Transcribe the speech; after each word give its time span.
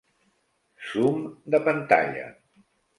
Zoom 0.87 1.21
de 1.57 1.63
pantalla. 1.69 2.29